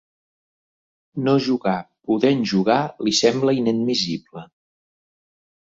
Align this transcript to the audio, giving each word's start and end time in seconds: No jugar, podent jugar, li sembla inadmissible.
No 1.27 1.35
jugar, 1.49 1.75
podent 2.13 2.41
jugar, 2.53 2.81
li 3.09 3.15
sembla 3.21 3.57
inadmissible. 3.61 4.47